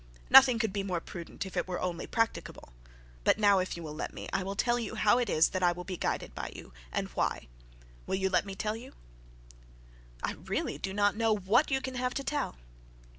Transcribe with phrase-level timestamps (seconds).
[0.31, 2.73] 'Nothing could be more prudent, if only it were practicable.
[3.23, 5.61] But now, if you will let me, I will tell you how it is that
[5.61, 7.49] I will be guided by you, and why.
[8.07, 8.93] Will you let me tell you?'
[10.23, 12.55] 'I really do not know what you can have to tell.'